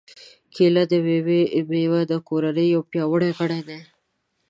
[0.53, 0.93] کېله د
[1.69, 3.79] مېوې د کورنۍ یو پیاوړی غړی دی.